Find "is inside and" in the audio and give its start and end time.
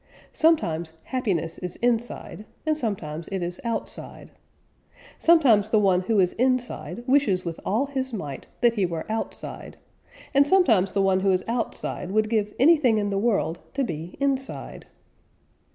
1.59-2.75